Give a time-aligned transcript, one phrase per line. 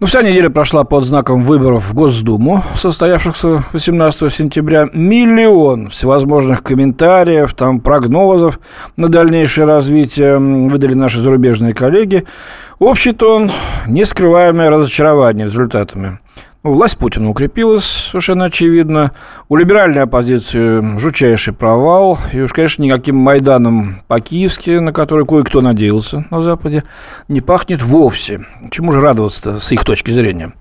[0.00, 4.88] Ну, вся неделя прошла под знаком выборов в Госдуму, состоявшихся 18 сентября.
[4.94, 8.60] Миллион всевозможных комментариев, там прогнозов
[8.96, 12.24] на дальнейшее развитие выдали наши зарубежные коллеги.
[12.78, 13.50] Общий тон–
[13.86, 16.18] нескрываемое разочарование результатами.
[16.62, 19.12] Ну, власть Путина укрепилась, совершенно очевидно.
[19.48, 22.18] У либеральной оппозиции жутчайший провал.
[22.34, 26.84] И уж, конечно, никаким Майданом по-киевски, на который кое-кто надеялся на Западе,
[27.28, 28.44] не пахнет вовсе.
[28.70, 30.52] Чему же радоваться с их точки зрения?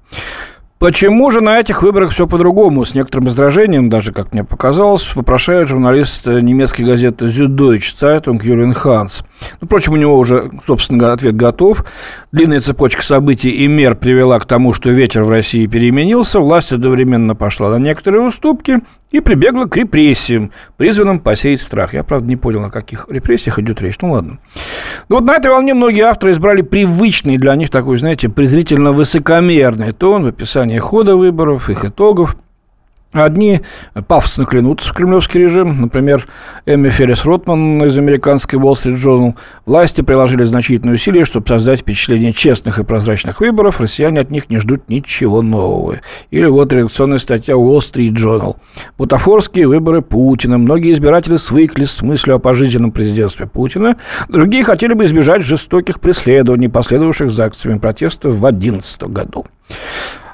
[0.80, 2.86] Почему же на этих выборах все по-другому?
[2.86, 9.26] С некоторым раздражением, даже, как мне показалось, вопрошает журналист немецкой газеты Süddeutsche Zeitung Юрген Ханс.
[9.62, 11.84] Впрочем, у него уже, собственно, ответ готов.
[12.32, 17.36] Длинная цепочка событий и мер привела к тому, что ветер в России переменился, власть одновременно
[17.36, 18.80] пошла на некоторые уступки
[19.12, 21.94] и прибегла к репрессиям, призванным посеять страх.
[21.94, 23.96] Я, правда, не понял, о каких репрессиях идет речь.
[24.02, 24.38] Ну, ладно.
[25.10, 29.92] Ну, вот на этой волне многие авторы избрали привычный для них такой, знаете, презрительно высокомерный
[29.92, 32.38] тон в описании хода выборов, их итогов–
[33.12, 33.62] Одни
[34.08, 35.82] пафосно клянут в кремлевский режим.
[35.82, 36.28] Например,
[36.68, 39.36] Эмми Феррис Ротман из американской Wall Street Journal.
[39.66, 43.82] Власти приложили значительные усилия, чтобы создать впечатление честных и прозрачных выборов.
[43.82, 45.96] Россияне от них не ждут ничего нового.
[46.30, 48.58] Или вот редакционная статья Wall Street Journal.
[49.00, 50.60] Бутафорские выборы Путина.
[50.60, 53.98] Многие избиратели свыклись с мыслью о пожизненном президентстве Путина.
[54.28, 59.48] Другие хотели бы избежать жестоких преследований, последовавших за акциями протеста в 2011 году.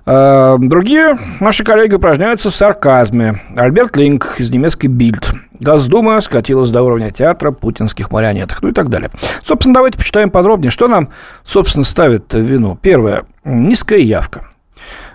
[0.06, 3.42] Э, другие наши коллеги упражняются в сарказме.
[3.56, 5.34] Альберт Линк из немецкой Бильд.
[5.60, 9.10] Госдума скатилась до уровня театра путинских марионеток, ну и так далее.
[9.44, 11.10] Собственно, давайте почитаем подробнее, что нам,
[11.44, 12.78] собственно, ставит в вину.
[12.80, 13.24] Первое.
[13.44, 14.46] Низкая явка.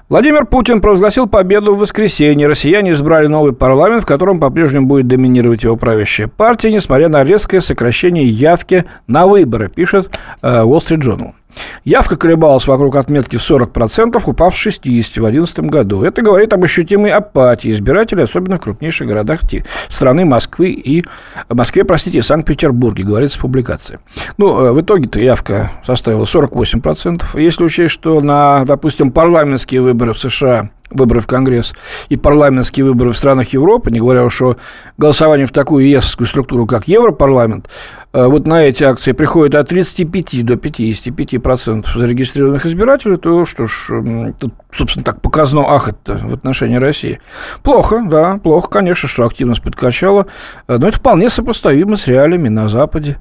[0.08, 2.48] Владимир Путин провозгласил победу в воскресенье.
[2.48, 7.60] Россияне избрали новый парламент, в котором по-прежнему будет доминировать его правящая партия, несмотря на резкое
[7.60, 10.10] сокращение явки на выборы, пишет
[10.42, 11.30] э, Wall Street Journal.
[11.84, 16.02] Явка колебалась вокруг отметки в 40%, упав с 60% в 2011 году.
[16.02, 19.40] Это говорит об ощутимой апатии избирателей, особенно в крупнейших городах
[19.88, 21.04] страны Москвы и
[21.48, 23.98] Москве, простите, Санкт-Петербурге, говорится в публикации.
[24.38, 27.38] Ну, э, в итоге-то явка составила 48%.
[27.40, 31.74] Если учесть, что на, допустим, парламентские выборы в США выборы в Конгресс
[32.08, 34.56] и парламентские выборы в странах Европы, не говоря уж о
[34.98, 37.68] голосовании в такую ЕСовскую структуру, как Европарламент,
[38.12, 43.66] э, вот на эти акции приходит от 35 до 55 процентов зарегистрированных избирателей, то что
[43.66, 47.20] ж, тут, собственно, так показано ахать-то в отношении России.
[47.62, 50.26] Плохо, да, плохо, конечно, что активность подкачала,
[50.68, 53.18] э, но это вполне сопоставимо с реалиями на Западе.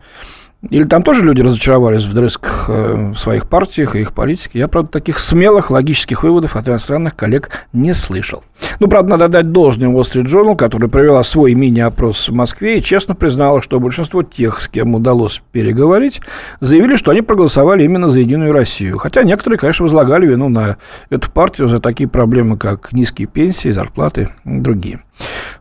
[0.69, 4.59] Или там тоже люди разочаровались в вдрызг э, в своих партиях и их политике.
[4.59, 8.43] Я, правда, таких смелых логических выводов от иностранных коллег не слышал.
[8.81, 12.81] Ну, правда, надо дать должное Wall Street Journal, который провела свой мини-опрос в Москве и
[12.81, 16.21] честно признала, что большинство тех, с кем удалось переговорить,
[16.59, 18.97] заявили, что они проголосовали именно за «Единую Россию».
[18.97, 20.75] Хотя некоторые, конечно, возлагали вину на
[21.09, 24.99] эту партию за такие проблемы, как низкие пенсии, зарплаты и другие.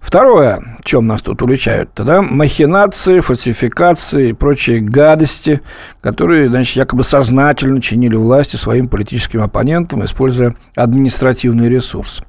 [0.00, 5.60] Второе, чем нас тут уличают, тогда махинации, фальсификации и прочие гадости,
[6.00, 12.22] которые, значит, якобы сознательно чинили власти своим политическим оппонентам, используя административный ресурс.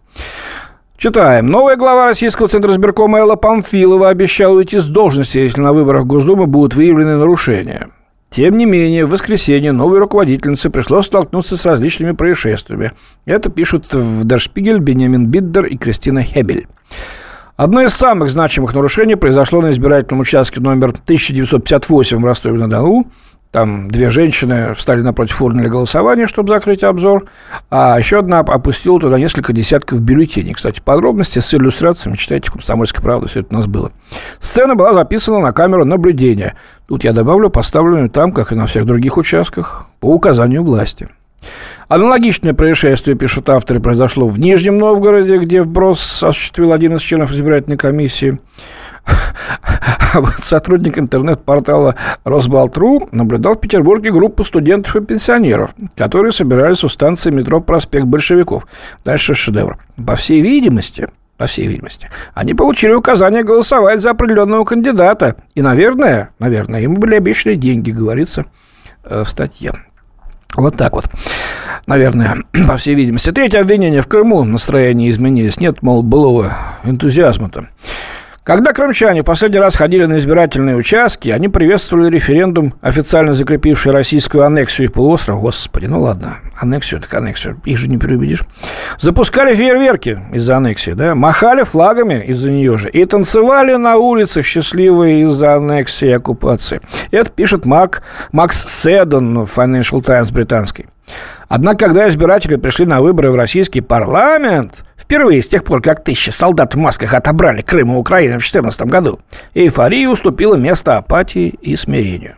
[0.97, 1.45] Читаем.
[1.45, 6.45] Новая глава Российского Центра избиркома Элла Памфилова обещала уйти с должности, если на выборах Госдумы
[6.45, 7.87] будут выявлены нарушения.
[8.29, 12.91] Тем не менее, в воскресенье новой руководительнице пришлось столкнуться с различными происшествиями.
[13.25, 16.67] Это пишут в Дершпигель Бенjamin Биддер и Кристина Хебель.
[17.59, 23.07] Одно из самых значимых нарушений произошло на избирательном участке номер 1958 в Ростове-на-Дону.
[23.51, 27.25] Там две женщины встали напротив урны для голосования, чтобы закрыть обзор,
[27.69, 30.53] а еще одна опустила туда несколько десятков бюллетеней.
[30.53, 33.91] Кстати, подробности с иллюстрациями читайте в «Комсомольской правде», все это у нас было.
[34.39, 36.55] Сцена была записана на камеру наблюдения.
[36.87, 41.09] Тут я добавлю поставленную там, как и на всех других участках, по указанию власти.
[41.87, 47.77] Аналогичное происшествие, пишут авторы, произошло в Нижнем Новгороде, где вброс осуществил один из членов избирательной
[47.77, 48.39] комиссии.
[50.11, 57.29] А сотрудник интернет-портала Росбалтру наблюдал в Петербурге группу студентов и пенсионеров, которые собирались у станции
[57.29, 58.65] метро «Проспект большевиков».
[59.05, 59.77] Дальше шедевр.
[60.03, 65.35] По всей видимости, по всей видимости, они получили указание голосовать за определенного кандидата.
[65.53, 68.45] И, наверное, наверное, им были обещаны деньги, говорится
[69.03, 69.73] э, в статье.
[70.59, 71.05] Вот так вот.
[71.87, 73.31] Наверное, по всей видимости.
[73.31, 74.43] Третье обвинение в Крыму.
[74.43, 75.59] Настроения изменились.
[75.59, 77.67] Нет, мол, былого энтузиазма-то.
[78.49, 84.91] Когда крымчане последний раз ходили на избирательные участки, они приветствовали референдум, официально закрепивший российскую аннексию
[84.91, 85.39] полуострова.
[85.39, 88.41] Господи, ну ладно, аннексию так аннексию, их же не переубедишь.
[88.97, 95.25] Запускали фейерверки из-за аннексии, да, махали флагами из-за нее же и танцевали на улицах счастливые
[95.25, 96.81] из-за аннексии и оккупации.
[97.11, 98.01] Это пишет Марк,
[98.31, 100.87] Макс Седон в Financial Times британский.
[101.49, 106.29] Однако, когда избиратели пришли на выборы в российский парламент, впервые с тех пор, как тысячи
[106.29, 109.19] солдат в масках отобрали Крым у Украины в 2014 году,
[109.55, 112.35] эйфория уступила место апатии и смирению.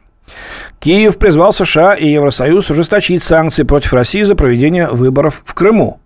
[0.79, 6.00] Киев призвал США и Евросоюз ужесточить санкции против России за проведение выборов в Крыму.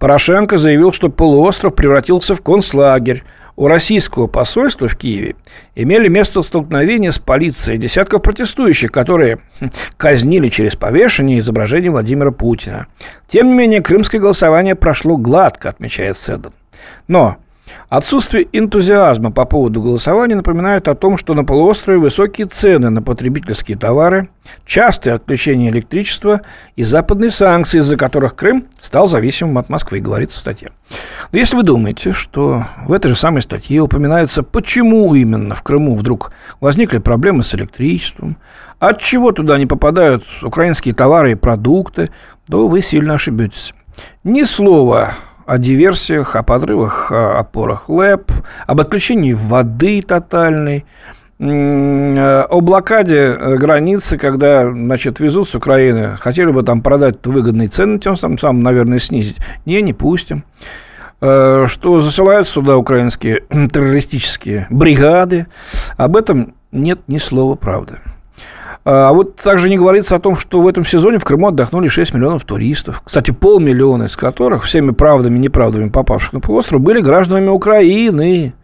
[0.00, 3.22] Порошенко заявил, что полуостров превратился в концлагерь,
[3.56, 5.36] у российского посольства в Киеве
[5.74, 12.86] имели место столкновения с полицией десятков протестующих, которые хм, казнили через повешение изображение Владимира Путина.
[13.28, 16.52] Тем не менее, крымское голосование прошло гладко, отмечает Седан.
[17.08, 17.36] Но
[17.88, 23.78] Отсутствие энтузиазма по поводу голосования напоминает о том, что на полуострове высокие цены на потребительские
[23.78, 24.28] товары,
[24.66, 26.42] частые отключения электричества
[26.76, 30.72] и западные санкции, из-за которых Крым стал зависимым от Москвы, говорится в статье.
[31.32, 35.94] Но если вы думаете, что в этой же самой статье упоминается, почему именно в Крыму
[35.94, 38.36] вдруг возникли проблемы с электричеством,
[38.78, 42.10] от чего туда не попадают украинские товары и продукты,
[42.48, 43.72] то вы сильно ошибетесь.
[44.24, 45.14] Ни слова
[45.46, 48.30] о диверсиях, о подрывах, о опорах ЛЭП,
[48.66, 50.84] об отключении воды тотальной,
[51.38, 57.98] о блокаде э, границы, когда, значит, везут с Украины, хотели бы там продать выгодные цены,
[57.98, 59.38] тем самым, самым, наверное, снизить.
[59.66, 60.44] Не, не пустим.
[61.20, 65.46] Э, что засылают сюда украинские террористические бригады.
[65.96, 67.98] Об этом нет ни слова правды.
[68.84, 72.14] А вот также не говорится о том, что в этом сезоне в Крыму отдохнули 6
[72.14, 73.02] миллионов туристов.
[73.04, 78.54] Кстати, полмиллиона из которых, всеми правдами и неправдами попавших на полуостров, были гражданами Украины.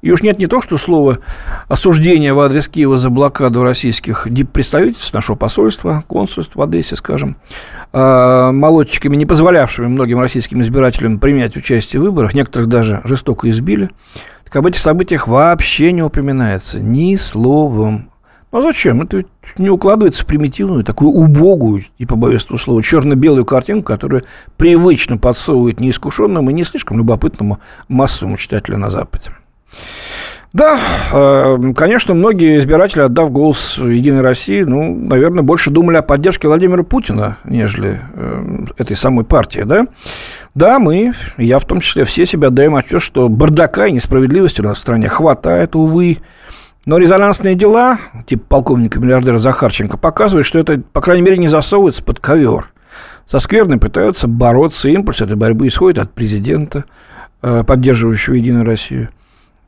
[0.00, 1.18] И уж нет не то, что слово
[1.66, 7.36] осуждения в адрес Киева за блокаду российских представительств, нашего посольства, консульств в Одессе, скажем,
[7.92, 13.90] а, молодчиками, не позволявшими многим российским избирателям принять участие в выборах, некоторых даже жестоко избили,
[14.44, 18.10] так об этих событиях вообще не упоминается ни словом.
[18.50, 19.02] А зачем?
[19.02, 19.24] Это
[19.58, 24.22] не укладывается в примитивную, такую убогую, и побоюсь этого слова, черно-белую картинку, которая
[24.56, 27.58] привычно подсовывает неискушенному и не слишком любопытному
[27.88, 29.32] массовому читателю на Западе.
[30.54, 30.80] Да,
[31.12, 36.82] э, конечно, многие избиратели, отдав голос Единой России, ну, наверное, больше думали о поддержке Владимира
[36.84, 39.86] Путина, нежели э, этой самой партии, да?
[40.54, 44.64] Да, мы, я в том числе, все себя даем отчет, что бардака и несправедливости у
[44.64, 46.16] нас в стране хватает, увы,
[46.88, 52.18] но резонансные дела, типа полковника-миллиардера Захарченко, показывают, что это, по крайней мере, не засовывается под
[52.18, 52.72] ковер.
[53.26, 56.86] Со скверной пытаются бороться, импульс этой борьбы исходит от президента,
[57.42, 59.10] э, поддерживающего Единую Россию.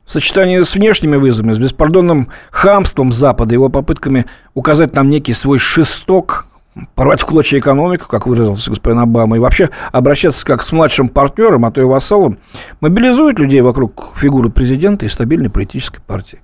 [0.07, 4.25] В сочетании с внешними вызовами, с беспардонным хамством Запада, его попытками
[4.55, 6.47] указать нам некий свой шесток,
[6.95, 11.65] порвать в клочья экономику, как выразился господин Обама, и вообще обращаться как с младшим партнером,
[11.65, 12.39] а то и вассалом,
[12.81, 16.39] мобилизует людей вокруг фигуры президента и стабильной политической партии.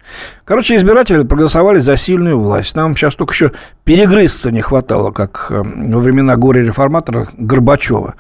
[0.44, 2.74] Короче, избиратели проголосовали за сильную власть.
[2.74, 3.52] Нам сейчас только еще
[3.84, 8.14] перегрызться не хватало, как э, во времена горе-реформатора Горбачева.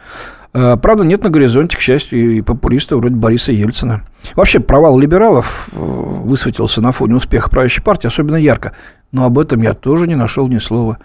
[0.52, 4.02] Э, правда, нет на горизонте, к счастью, и популиста вроде Бориса Ельцина.
[4.34, 8.72] Вообще, провал либералов э, высветился на фоне успеха правящей партии особенно ярко.
[9.12, 10.98] Но об этом я тоже не нашел ни слова.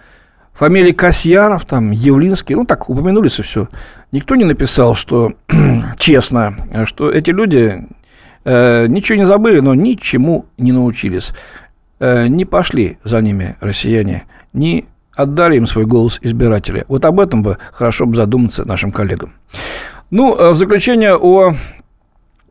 [0.52, 3.68] Фамилии Касьянов, там, Явлинский, ну, так упомянулись и все.
[4.12, 5.32] Никто не написал, что
[5.98, 6.54] честно,
[6.84, 7.86] что эти люди
[8.44, 11.32] э, ничего не забыли, но ничему не научились.
[12.00, 16.84] Э, не пошли за ними россияне, не отдали им свой голос избиратели.
[16.88, 19.32] Вот об этом бы хорошо бы задуматься нашим коллегам.
[20.10, 21.54] Ну, э, в заключение о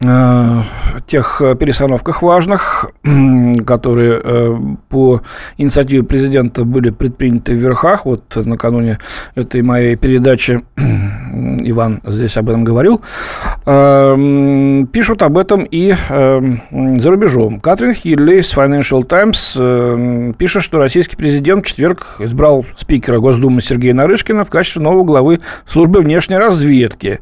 [0.02, 2.90] тех перестановках важных,
[3.66, 4.58] которые э,
[4.90, 5.22] по
[5.58, 8.06] инициативе президента были предприняты в верхах.
[8.06, 8.98] Вот накануне
[9.36, 10.62] этой моей передачи
[11.64, 13.02] Иван здесь об этом говорил.
[13.66, 17.60] Э, пишут об этом и за рубежом.
[17.60, 23.94] Катрин Хилли из Financial Times пишет, что российский президент в четверг избрал спикера Госдумы Сергея
[23.94, 27.20] Нарышкина в качестве нового главы службы внешней разведки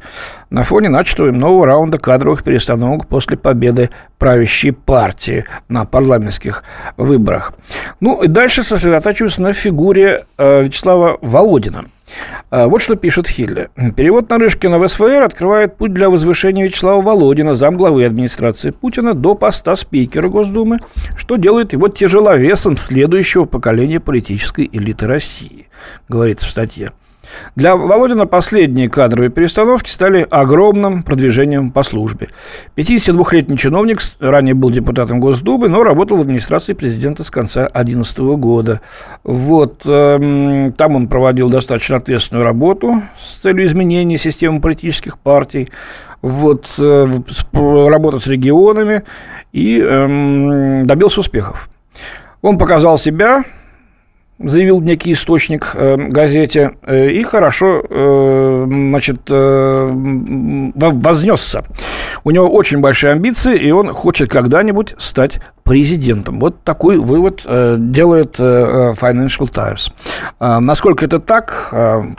[0.50, 6.64] на фоне начатого им нового раунда кадровых перестановок после победы правящей партии на парламентских
[6.96, 7.52] выборах.
[8.00, 11.86] Ну и дальше сосредотачиваются на фигуре э, Вячеслава Володина.
[12.50, 13.70] Э, вот что пишет Хилли.
[13.96, 19.76] Перевод Нарышкина в СВР открывает путь для возвышения Вячеслава Володина, замглавы администрации Путина, до поста
[19.76, 20.78] спикера Госдумы,
[21.16, 25.66] что делает его тяжеловесом следующего поколения политической элиты России,
[26.08, 26.92] говорится в статье.
[27.56, 32.28] Для Володина последние кадровые перестановки стали огромным продвижением по службе.
[32.76, 38.80] 52-летний чиновник ранее был депутатом Госдумы, но работал в администрации президента с конца 2011 года.
[39.24, 45.68] Вот, э, там он проводил достаточно ответственную работу с целью изменения системы политических партий,
[46.22, 47.06] вот, э,
[47.52, 49.02] работа с регионами
[49.52, 51.68] и э, добился успехов.
[52.42, 53.44] Он показал себя,
[54.42, 59.90] заявил некий источник э, газете, э, и хорошо, э, значит, э,
[60.74, 61.62] вознесся.
[62.24, 66.40] У него очень большие амбиции, и он хочет когда-нибудь стать президентом.
[66.40, 69.92] Вот такой вывод делает Financial Times.
[70.40, 71.72] Насколько это так,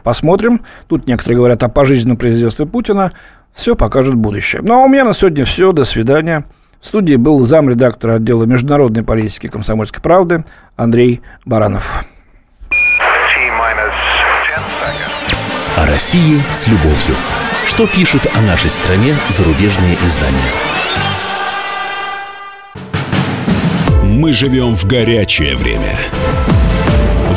[0.04, 0.62] посмотрим.
[0.88, 3.12] Тут некоторые говорят о пожизненном президентстве Путина.
[3.54, 4.62] Все покажет будущее.
[4.64, 5.72] Ну, а у меня на сегодня все.
[5.74, 6.46] До свидания.
[6.80, 10.46] В студии был замредактора отдела международной политики комсомольской правды
[10.78, 12.06] Андрей Баранов.
[15.78, 17.16] О России с любовью.
[17.66, 20.40] Что пишут о нашей стране зарубежные издания?
[24.04, 25.98] Мы живем в горячее время.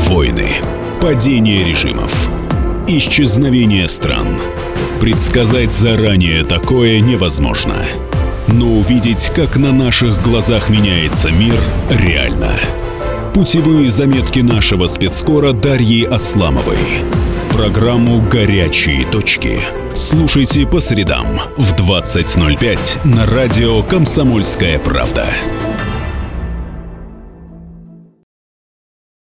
[0.09, 0.55] Войны,
[1.01, 2.13] падение режимов,
[2.87, 4.39] исчезновение стран.
[5.01, 7.85] Предсказать заранее такое невозможно–
[8.47, 12.53] но увидеть, как на наших глазах меняется мир, реально.
[13.35, 16.79] Путевые заметки нашего спецскора Дарьи Асламовой.
[17.51, 19.59] Программу «Горячие точки».
[19.93, 25.27] Слушайте по средам в 20.05 на радио «Комсомольская правда».